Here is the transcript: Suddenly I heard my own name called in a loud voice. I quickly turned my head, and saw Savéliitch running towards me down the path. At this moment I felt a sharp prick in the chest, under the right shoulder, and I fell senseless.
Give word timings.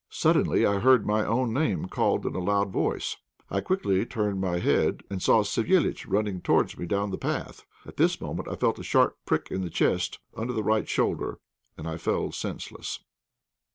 Suddenly 0.09 0.65
I 0.65 0.79
heard 0.79 1.05
my 1.05 1.23
own 1.23 1.53
name 1.53 1.85
called 1.85 2.25
in 2.25 2.33
a 2.33 2.39
loud 2.39 2.71
voice. 2.71 3.17
I 3.51 3.61
quickly 3.61 4.03
turned 4.03 4.41
my 4.41 4.57
head, 4.57 5.03
and 5.11 5.21
saw 5.21 5.43
Savéliitch 5.43 6.05
running 6.07 6.41
towards 6.41 6.75
me 6.75 6.87
down 6.87 7.11
the 7.11 7.19
path. 7.19 7.67
At 7.85 7.97
this 7.97 8.19
moment 8.19 8.47
I 8.49 8.55
felt 8.55 8.79
a 8.79 8.83
sharp 8.83 9.19
prick 9.27 9.49
in 9.51 9.61
the 9.61 9.69
chest, 9.69 10.17
under 10.35 10.53
the 10.53 10.63
right 10.63 10.89
shoulder, 10.89 11.37
and 11.77 11.87
I 11.87 11.97
fell 11.97 12.31
senseless. 12.31 13.01